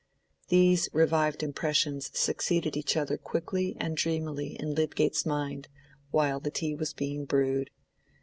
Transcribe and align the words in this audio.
These 0.47 0.89
revived 0.93 1.43
impressions 1.43 2.09
succeeded 2.17 2.75
each 2.75 2.97
other 2.97 3.17
quickly 3.17 3.77
and 3.79 3.95
dreamily 3.95 4.57
in 4.59 4.73
Lydgate's 4.73 5.27
mind 5.27 5.67
while 6.09 6.39
the 6.39 6.49
tea 6.49 6.73
was 6.73 6.91
being 6.91 7.25
brewed. 7.25 7.69